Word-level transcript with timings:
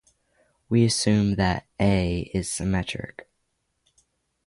We 0.67 0.83
assume 0.83 1.35
that 1.35 1.67
"A" 1.79 2.21
is 2.33 2.51
symmetric. 2.51 3.29